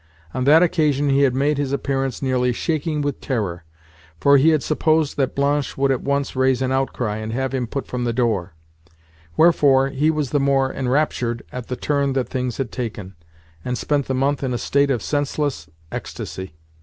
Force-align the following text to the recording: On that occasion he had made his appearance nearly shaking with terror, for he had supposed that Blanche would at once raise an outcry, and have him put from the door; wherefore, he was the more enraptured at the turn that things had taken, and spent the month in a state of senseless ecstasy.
On 0.33 0.45
that 0.45 0.63
occasion 0.63 1.09
he 1.11 1.21
had 1.21 1.35
made 1.35 1.59
his 1.59 1.71
appearance 1.71 2.23
nearly 2.23 2.51
shaking 2.53 3.03
with 3.03 3.21
terror, 3.21 3.63
for 4.19 4.37
he 4.37 4.49
had 4.49 4.63
supposed 4.63 5.15
that 5.17 5.35
Blanche 5.35 5.77
would 5.77 5.91
at 5.91 6.01
once 6.01 6.35
raise 6.35 6.59
an 6.63 6.71
outcry, 6.71 7.17
and 7.17 7.31
have 7.33 7.53
him 7.53 7.67
put 7.67 7.85
from 7.85 8.03
the 8.03 8.11
door; 8.11 8.55
wherefore, 9.37 9.89
he 9.89 10.09
was 10.09 10.31
the 10.31 10.39
more 10.39 10.73
enraptured 10.73 11.43
at 11.51 11.67
the 11.67 11.75
turn 11.75 12.13
that 12.13 12.29
things 12.29 12.57
had 12.57 12.71
taken, 12.71 13.13
and 13.63 13.77
spent 13.77 14.07
the 14.07 14.15
month 14.15 14.41
in 14.43 14.55
a 14.55 14.57
state 14.57 14.89
of 14.89 15.03
senseless 15.03 15.69
ecstasy. 15.91 16.55